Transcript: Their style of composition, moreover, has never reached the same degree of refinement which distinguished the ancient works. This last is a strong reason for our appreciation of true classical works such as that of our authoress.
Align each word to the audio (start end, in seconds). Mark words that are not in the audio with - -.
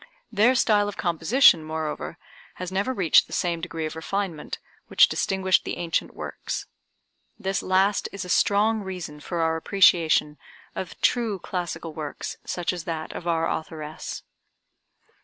Their 0.31 0.55
style 0.55 0.89
of 0.89 0.97
composition, 0.97 1.63
moreover, 1.63 2.17
has 2.55 2.71
never 2.71 2.91
reached 2.91 3.27
the 3.27 3.33
same 3.33 3.61
degree 3.61 3.85
of 3.85 3.95
refinement 3.95 4.57
which 4.87 5.07
distinguished 5.07 5.63
the 5.63 5.77
ancient 5.77 6.15
works. 6.15 6.65
This 7.37 7.61
last 7.61 8.09
is 8.11 8.25
a 8.25 8.27
strong 8.27 8.81
reason 8.81 9.19
for 9.19 9.41
our 9.41 9.55
appreciation 9.57 10.39
of 10.75 10.99
true 11.01 11.37
classical 11.37 11.93
works 11.93 12.37
such 12.43 12.73
as 12.73 12.85
that 12.85 13.13
of 13.13 13.27
our 13.27 13.47
authoress. 13.47 14.23